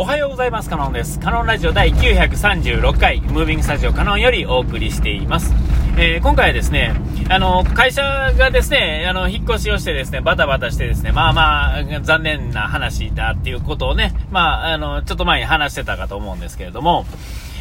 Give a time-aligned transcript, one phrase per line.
[0.00, 0.70] おはようございます。
[0.70, 1.20] カノンです。
[1.20, 5.52] カノンラジオ第936回、ムービングスタジオカノンよりお送りしています。
[5.98, 6.94] えー、今回はですね、
[7.28, 8.02] あの、会社
[8.34, 17.04] がですね、あの、引っ越しをしてですね、バタバタしてですね、まあまあ、残念な話だっていうことをね、まあ、あの、ちょっと前に話してたかと思うんですけれども、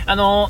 [0.05, 0.49] あの、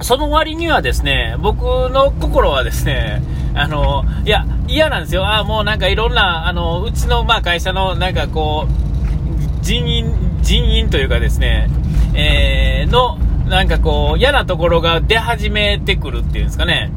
[0.00, 3.22] その割にはですね、僕の心はですね、
[3.54, 5.32] あの、いや、嫌なんですよ。
[5.32, 11.68] あもうなんかいろんな、あの、うちの、まあ会社のなんかこう、人員、人員というかですね、
[12.14, 13.16] えー、の、
[13.48, 16.90] なんかこう、嫌なところが出始めてくるっていうんですかね。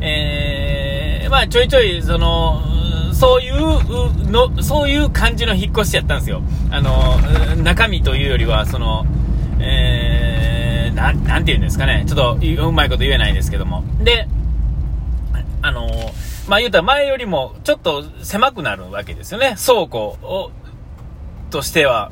[0.00, 2.62] えー、まあちょいちょい、その、
[3.12, 6.42] そういうの、そういう感じの引っ越しやったんですよ。
[6.70, 7.18] あの、
[7.62, 9.06] 中身というよりは、その、
[9.58, 12.04] えー、なんて言うんですかね。
[12.06, 13.84] ちょっとうまいこと言えないですけども。
[14.02, 14.26] で、
[15.62, 15.88] あの
[16.48, 19.56] まあ、言うたら前よりもちょっと狭くなるわけですよね。
[19.64, 20.50] 倉庫を、
[21.50, 22.10] としては。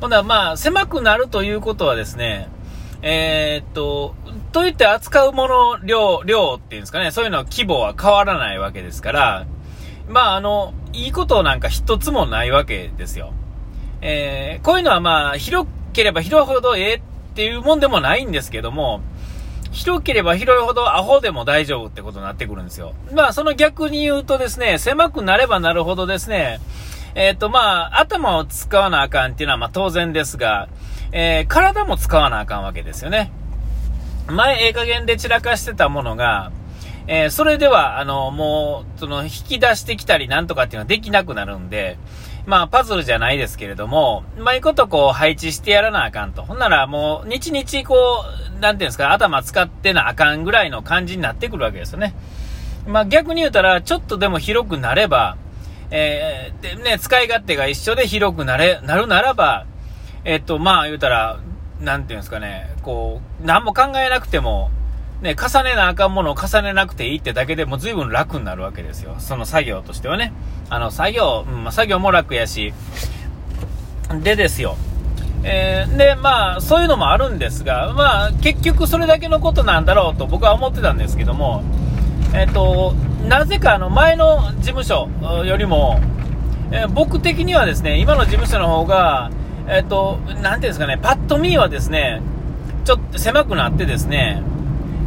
[0.00, 2.48] ほんなまあ、狭くなるということはですね、
[3.02, 4.14] えー、っと、
[4.52, 9.46] といって扱うもの量、量っていうんですかね、そういうのは規模は変わらないわけですから、
[10.08, 13.32] まあ、あの、いいことなんか一つもないわけですよ。
[14.00, 17.00] えー、こういうのはまあ、広ければ広いほどええっ
[17.34, 19.00] ていうもんでもないんですけども、
[19.70, 22.92] 広ければ広いほどアホでも大丈夫ってことになってくるんですよ。
[23.12, 26.60] まあ、その逆に言うとですね、狭くなればなるほどですね、
[27.14, 30.68] えっ、ー、と、まあ、頭を使わなあかんっていうのはまあ当然ですが、
[31.12, 33.30] えー、体も使わなあかんわけですよね。
[34.28, 36.52] 前、ええ加減で散らかしてたものが、
[37.06, 41.98] えー、それでは、あの、もう、その、引き出してきたりなんとかっていうのはできなくなるんで、
[42.46, 46.42] まあ、パズルじゃないですけれども、うまいことこう、配置してやらなあかんと。
[46.42, 48.24] ほんなら、もう、日々こ
[48.56, 52.14] う、なんていうんですか、頭使ってなあかんぐらいの感じになってくるわけですよね。
[52.86, 55.36] まあ、逆に言うたら、ちょっとでも広くなれば、
[55.94, 59.66] えー、でね、使い勝手が一緒で広くなれ、なるならば、
[60.24, 61.38] えっと、まあ、言うたら、
[61.80, 64.70] なんていうんですかね、こう、何も考えなくても、
[65.20, 69.16] ね、重ねなあかんものを重ねなくていいってだけでも随分楽になるわけですよ。
[69.18, 70.32] その作業としてはね。
[70.70, 72.72] あの、作業、うん、作業も楽やし。
[74.22, 74.76] でですよ。
[75.44, 81.62] えー、で、まあ、そういうのもあるんですが、まあ、結局それだけのことなんだろうと僕は思ってたんですけども、
[82.34, 82.94] えっ、ー、と、
[83.28, 85.08] なぜかあの、前の事務所
[85.44, 86.00] よりも、
[86.70, 89.30] えー、僕的にはですね、今の事務所の方が、
[89.68, 92.22] えっ、と、なんていうんですかね、パッと見はですね、
[92.84, 94.42] ちょっと狭くなってですね、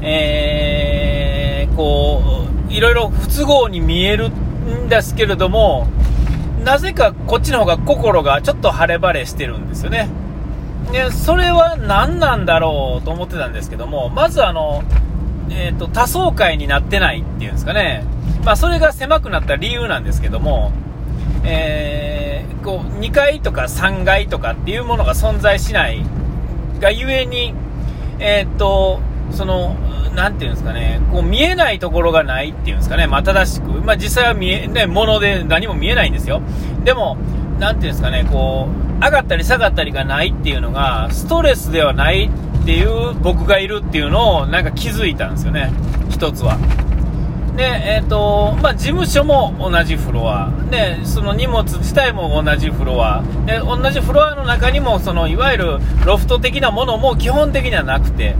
[0.02, 5.88] えー、こう、いろいろ不都合に見えるんですけれども、
[6.64, 10.09] なぜかこっちの方が心がちょっと晴れ晴れしてるんですよね。
[10.91, 14.84] で、それは何なんだろうと思ってたんですけども、まずあの、
[15.50, 18.03] え、ー、と、多層階になってないっていうんですかね。
[18.44, 20.72] まあ、それが狭くなった理由なんですけども、
[21.44, 26.01] えー、こう、2階とか3階とかっていうものが存在しない
[26.79, 27.53] がゆえに、
[28.19, 29.00] えっ、ー、と、
[29.31, 29.75] その、
[30.16, 36.41] なていうんですかね、こう見えないところがないっていうんですかね、まあ、正しく、まあ、実際は見え、ね、もので何も見えないんですよ。
[36.84, 37.17] でも、
[37.59, 38.69] なていうんですかね、こ
[39.00, 42.29] う、上がったり下がったりがないっていうのが、ストレスではない
[42.66, 45.72] っていう僕がいるっていうのをなんか気づいたんですよね、
[46.09, 46.58] 一つは。
[47.56, 50.52] で、えっ、ー、と、まあ、事務所も同じフロア。
[50.72, 53.24] で、その荷物自体も同じフロア。
[53.46, 58.36] で、同じフロアの中にも、その、いわゆるロフト的なものも基本的にはなくて、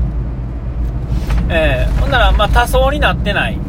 [1.50, 3.60] えー、ほんなら、まあ、多層になってない。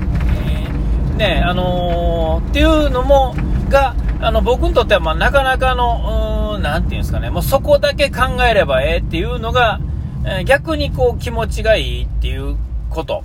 [0.48, 3.36] えー、ね、あのー、っていうのも、
[3.68, 9.80] が、あの、僕にとっては、まあ、なかなかの、うなんていうんですかね、もうそこだけ考えればええっていうのが、
[10.26, 12.56] え、逆にこう気持ちがいいっていう
[12.90, 13.22] こと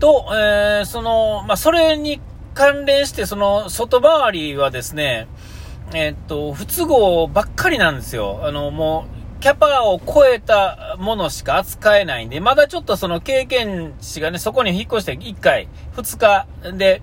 [0.00, 2.20] と、えー、その、まあ、それに
[2.54, 5.28] 関連して、その、外回りはですね、
[5.94, 8.40] えー、っと、不都合ばっかりなんですよ。
[8.42, 9.06] あの、も
[9.38, 17.02] う、キャパを超えたものしか扱えないんで、まだちょっとその経験値がね、そこに引っ越して1回、2日で、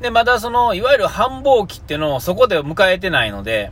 [0.00, 3.70] で、まだその、いわゆる繁忙期っていうのをそこで迎えてないので、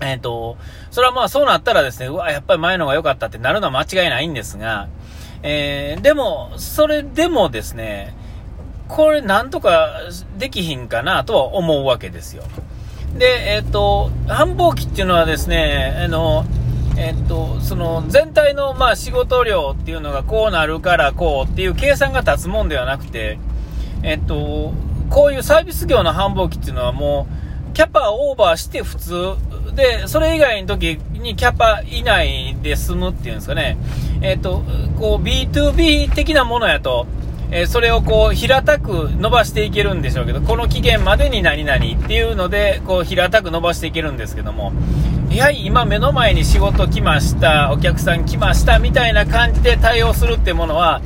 [0.00, 0.56] えっ、ー、と、
[0.90, 4.88] それはまあそうなったらですね、うわ、やっぱり前の方が良かったってなるのは間違いないんですが、
[5.42, 8.14] えー、でも、それでもですね、
[8.88, 10.00] これなんとか
[10.38, 12.42] できひんかなとは思うわけですよ。
[13.16, 16.44] で、えっ、ー、と、繁忙期っていうのはですね、あの、
[16.96, 23.38] えっと、その全体のまあ仕事量っていうのがこうなるからこうっていう計算が立つもんではなくて、
[24.02, 24.74] えっと、
[25.08, 27.26] こういうサービス業の繁忙期っていうのはも
[27.70, 29.14] う、キャパオーバーして普通
[29.72, 33.76] で、それ以外の時にキャパ以内で済むっていうんですかね。
[34.22, 34.62] えっと、
[34.98, 37.06] こう B2B 的なものやと、
[37.52, 44.72] えー、それをこう平たく伸ばしていけるんでしょうけど、この期限までに何々っていうので、こう平たく伸ばしていけるんですけども、
[45.30, 51.02] やはり今目の前に仕事来ました、お客さん来ましたみたいな感じで対応するってものは、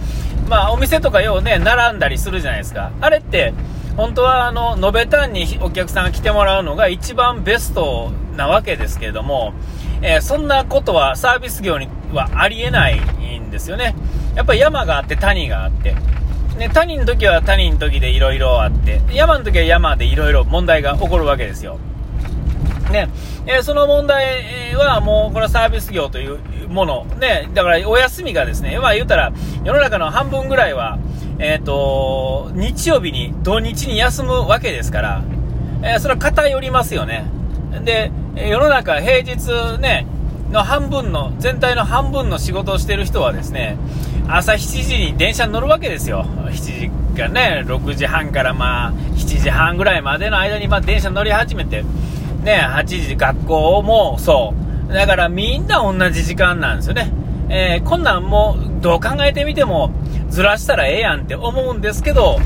[0.49, 2.93] まあお店とかようね、並んだりするじゃないですか。
[3.01, 3.55] あれって、
[3.97, 9.53] 本当はあの、延べ単にお客さんが来てもらうのが一番ベストなわけですけれども、
[10.03, 12.99] えー、そんなことはサービス業にはありえない
[13.39, 13.95] んですよね。
[14.35, 15.95] やっぱり山があって谷があって、
[16.59, 21.79] ね、谷の時は谷の時でいろいろあって、山の時は山でいろいろ問題が起こるわけですよ。
[22.95, 23.11] ね、
[23.47, 26.39] えー、その問題はもうこれはサービス業という
[26.69, 29.33] もの、ね、だからお休みがですね、まあ言うたら
[29.65, 30.99] 世の中の半分ぐらいは、
[31.39, 35.25] えっ、ー、と、日曜日に土日に休むわけですから、
[35.83, 37.27] えー、それは偏りますよね。
[37.85, 40.07] で、世の中平日ね、
[40.51, 43.77] の半分の、全体の半分の仕事をしてる人はですね、
[44.29, 46.25] 朝7時に電車に乗るわけですよ。
[46.47, 51.85] 7時かね、6時半からまあ、7時半ぐらいまでの間にま電車乗り始めて、
[52.45, 54.55] ね、8時学校もそ
[54.89, 54.93] う。
[54.93, 57.13] だからみんな同じ時間なんですよね。
[57.49, 59.91] えー、こんなんもどう考えてみても
[60.29, 62.39] ずらしたらええやんって思うんですけど、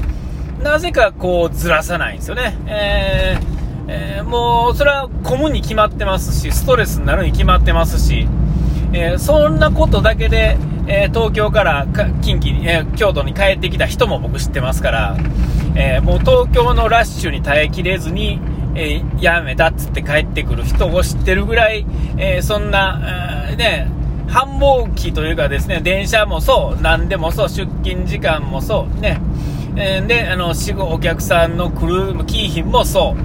[0.62, 2.56] なぜかこうずらさないんですよね。
[2.66, 3.58] えー
[3.90, 8.28] えー、もうそれは混むに決まってますし、ストレスになるに決まってますし、
[8.92, 11.86] えー、そんなことだけで、えー、東京から
[12.22, 15.16] 近畿に、え、京都に帰ってきた人も僕知ってますから、
[15.74, 18.40] えもう東京のラッシュに耐えきれずに、
[18.74, 21.86] えやめたっつって帰ってくる人を知ってるぐらい、
[22.16, 23.88] えそんな、ね、
[24.28, 29.20] 繁忙期というかですね、電車もそう、何でもそう、出勤時間もそう、ね、
[29.76, 30.52] えで、あの、
[30.90, 33.16] お客さんの来る、キー品もそ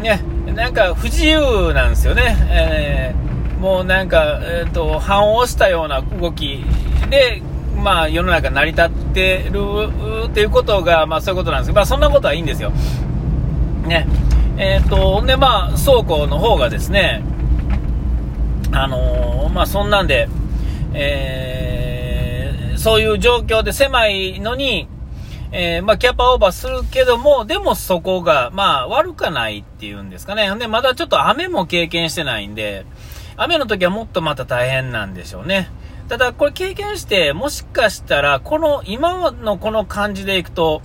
[0.00, 0.20] う、ね、
[0.54, 2.36] なんか不自由なんですよね。
[2.50, 3.26] えー
[3.60, 6.64] もうなんか、えーと、反応したような動き
[7.10, 7.42] で、
[7.82, 9.60] まあ、世の中成り立ってる
[10.26, 12.70] っていうことが、まあ、そういうことなんですけど、まあ、そんなことはいいんですよ。
[13.86, 14.06] ね。
[14.58, 17.22] えっ、ー、と、で、まあ、倉庫の方がですね、
[18.72, 20.28] あのー、まあ、そんなんで、
[20.94, 24.88] えー、そういう状況で狭いのに、
[25.52, 30.50] えー、まあ、キャパオーバーするけども、でもそこが、まあ、悪かないっていうんですかね。
[30.58, 32.86] で、まだちょっと雨も経験してないんで、
[33.36, 35.68] 雨の時はもっとまた大変なんでしょうね。
[36.08, 40.80] ただ、これ経験して、もしかしたら、この、今のこの感じでいくと、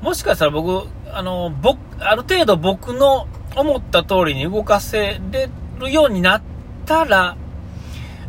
[0.00, 3.26] もしかしたら僕、あの、僕、ある程度僕の
[3.56, 6.42] 思った通りに動かせれるようになっ
[6.86, 7.36] たら、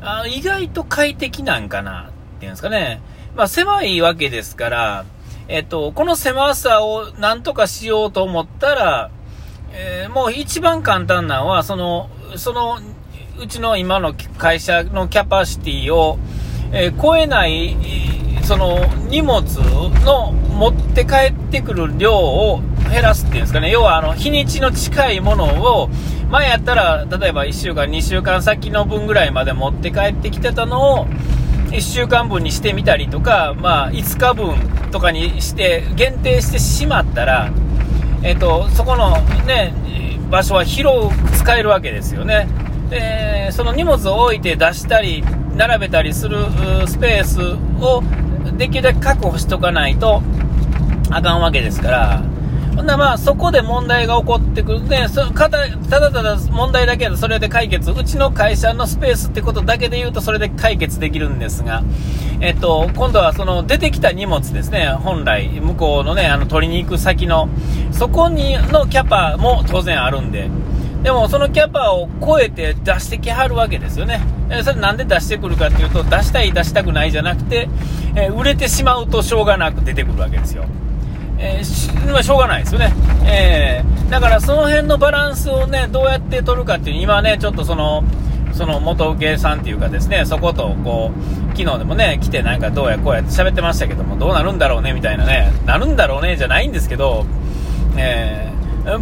[0.02, 3.02] あ意外と快適なんかな、っていうんですかね。
[3.36, 5.06] まあ、狭いわけですから、
[5.48, 9.12] えっと、この狭さをなんとかしようと思ったら、
[9.74, 12.80] えー、もう一番簡単なのは、その、その
[13.40, 16.20] うちの今の会社のキャパシティを、
[16.72, 17.76] えー、超えない、
[18.44, 19.42] その荷物
[20.04, 25.90] の持って帰ってくる量を減らすっていうんですかね、要はあの日にちの近いものを、
[26.30, 31.08] 前やったら、例えば1週間、2週間先の分ぐらいまで持って帰ってきてたのを、
[31.72, 37.52] 1週間分にしてみたりとか、まあ、5日分とかにして限定してしまったら、
[38.24, 39.74] えっ、と、そこのね、
[40.30, 42.48] 場所は広く使えるわけですよね。
[42.90, 45.24] でその荷物を置いて出したり
[45.56, 46.38] 並べたりする
[46.88, 47.42] スペース
[47.82, 48.04] を
[48.58, 50.22] できるだけ確保しとかないと
[51.10, 52.24] あかんわけですから
[52.76, 61.84] ほんなまあそこで問題が起こってくるねそただただただ問題だけでそれで解決うちの会社のスペースってことだけで言うとそれで解決できるんですが、
[62.40, 67.50] えっと、今度はその出てきた荷物ですね本来向こうのねあの取りに行く先の
[67.92, 70.50] そこにのキャパも当然あるんで
[71.04, 74.22] でもそのキャパを超えて出してきはるわけですよね。
[74.52, 77.70] えそれなんで出してくるかっていうと、出したい出したくないじゃなくて、
[78.16, 80.66] え売れてしまうとしょうがなく出てくるわけですよ。
[81.44, 81.90] えー、し
[82.24, 82.94] しょうがないですよね。
[83.26, 88.04] えー、だからその辺のバランスをね、どうやって取るかっていう、今ね、ちょっとその、
[88.54, 97.26] その元請けさんっていうかですね、そことこう、昨日でもね、来てなんかどうやこうやって喋ってましたけども、どうなるんだろうねみたいなね、なるんだろうねじゃないんですけど、
[97.98, 98.52] えー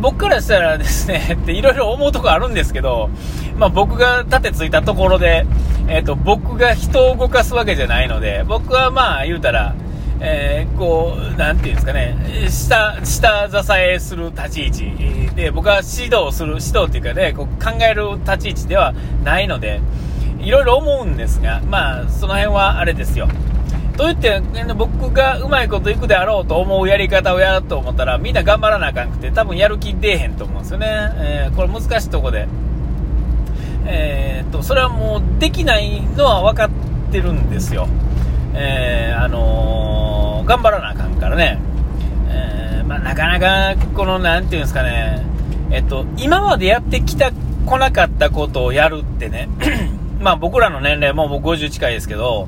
[0.02, 3.10] 僕からしたらですね、 っていろいろ思うとこあるんですけど、
[3.58, 5.46] まあ、僕が盾ついたところで、
[5.88, 9.74] えっ、ー、と、僕が人を動かすわけじゃないので、僕はまあ言うたら、
[10.22, 12.16] えー、こう、なんていうんですかね、
[12.50, 19.80] 下、下支えする立ち位置で、僕は指導する、指導っていうかね、こう考える立ち位置ではないので、
[20.42, 23.28] いろいろ思うんですが、まあ、その辺はあれですよ。
[23.98, 24.42] と言って、
[24.76, 30.88] 僕がうまいこといくであろうと思うやり方をやると思ったら、みんな頑張らなあかんくて、多分やる気出えへんと思うんですよね。
[31.18, 32.48] えー、これ難しいとこで。
[33.86, 36.70] えー、っと、それはもうできないのは分かっ
[37.12, 37.88] てるんですよ。
[38.54, 39.89] えー、あの
[40.50, 41.60] 頑張らなあかんからね。
[42.28, 45.24] えー、まあ、なかなか、この、なんていうんですかね、
[45.70, 47.32] えっと、今までやってきた、
[47.68, 49.48] 来なかったことをやるってね、
[50.20, 52.48] まあ僕らの年齢も僕50近いですけど、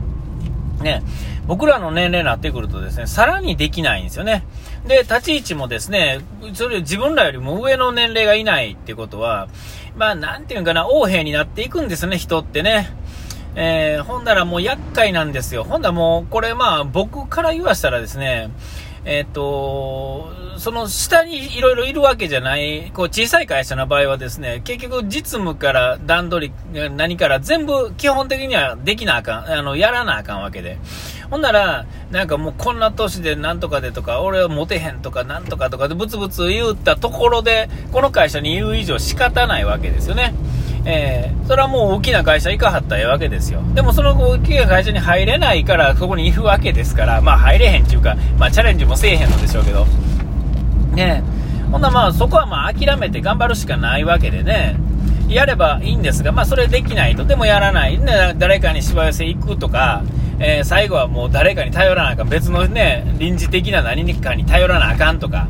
[0.81, 1.03] ね、
[1.46, 4.46] 僕らの年齢になってくるとですね、さらにできないんですよね。
[4.88, 6.22] で、立ち位置もですね、
[6.55, 9.48] それ自分らよりも上の年齢がいないってことは、
[9.96, 13.00] まあなんていうかな、横兵になっていくんですね、人ってね。
[13.55, 15.63] えー、ほんだらもう厄介なんですよ。
[15.63, 18.50] ほんだらもう、これまあ僕から言わしたらですね、
[19.03, 30.77] えっ、と、その下にいろいろいるわけじゃない、こう小さい会社の場合はですね、結局実務から段取り、何から全部基本的にはできなあかん、あの、やらなあかんわけで。
[31.31, 40.36] ほんなら、なんかもうこんな年でなんとかでとか、俺はモテへんとかなんとかとかでブツブツ言ったところで、この会社に言う以上仕方ないわけですよね。
[40.85, 43.61] えー、それはもう大きな会社行かはったらええわけですよ。
[43.75, 49.85] でもその大きな会社に入れないからそこにいるわけですから、まあ入れへんっていうか、まあチャレンジもせえへんのでしょうけど。
[50.93, 51.23] ね
[51.71, 54.75] ほんなまあそこはまあ諦めて頑張るしかないわけでね。
[55.29, 57.23] やればいいんですが、まあそれできないと。
[57.23, 57.97] でもやらない。
[57.97, 60.03] ね、誰かにしわ寄せ行くとか、
[60.39, 62.29] えー、最後はもう誰かに頼らなあかん。
[62.29, 65.47] 別のね、臨時的な何かに頼らなあかんとか。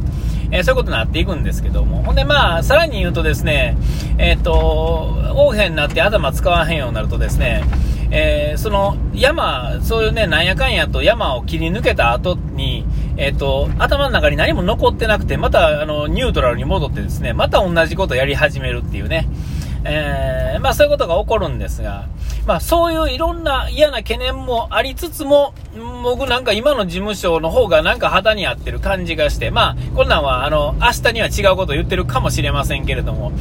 [0.52, 2.04] え、そういうことになっていくんですけども。
[2.04, 3.78] ほんでまあ、さらに言うとですね、
[4.18, 7.64] えっ、と、王兵になって頭使わへんようになるとですね、
[8.12, 19.28] えー、その山、そういうね、なんやかんやと山を切り抜けた後に、えっ、ー、と、頭の中に何も残ってなくて、また、あの、ニュートラルに戻ってですね、また同じことやり始めるっていうね、
[19.84, 22.08] えー、まあそういうことが起こるんですが、
[22.46, 25.54] まあそういういろんな嫌な懸念もありつつも、
[26.04, 33.32] 僕なんか今の事務所の方がなんか肌に合ってる感じがして、まあこんなんはあの、明日には違うことを言ってるかもしれませんけれども、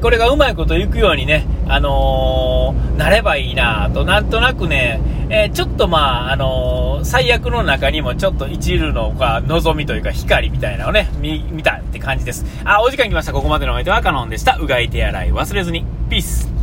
[0.00, 5.00] これがうまいこといくようにね、あのー、なればいいなと、なんとなくね、
[5.30, 12.46] えー、ちょっとまあ、あのー、最悪の中にもちょっと一縷のか望みというか光みたいなのをね、見、見たって感じです。
[12.64, 13.32] あ、お時間来ました。
[13.32, 14.56] ここまでのお相手はカノンでした。
[14.56, 15.84] うがい手洗い忘れずに。
[16.08, 16.57] ピース。